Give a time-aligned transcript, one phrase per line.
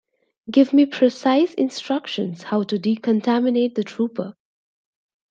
[0.49, 4.35] Give me precise instructions how to decontaminate the trooper.